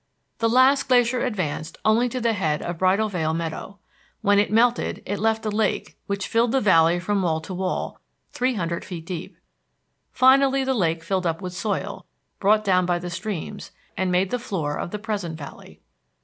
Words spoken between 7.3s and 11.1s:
to wall, three hundred feet deep. Finally the lake